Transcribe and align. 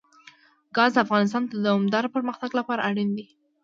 ګاز 0.75 0.91
د 0.95 0.97
افغانستان 1.05 1.43
د 1.47 1.53
دوامداره 1.65 2.13
پرمختګ 2.15 2.51
لپاره 2.59 2.85
اړین 2.89 3.09
دي. 3.17 3.25